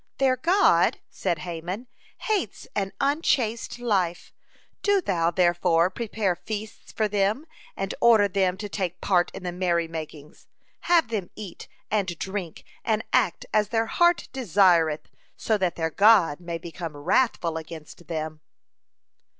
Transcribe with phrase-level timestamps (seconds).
[0.17, 1.85] "Their God," said Haman,
[2.21, 4.33] "hates an unchaste life.
[4.81, 7.45] Do thou, therefore, prepare feasts for them,
[7.77, 10.47] and order them to take part in the merry makings.
[10.89, 16.39] Have them eat and drink and act as their heart desireth, so that their God
[16.39, 18.41] may become wrathful against them."